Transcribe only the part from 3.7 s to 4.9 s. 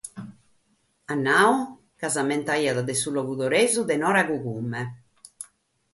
de Noragugume.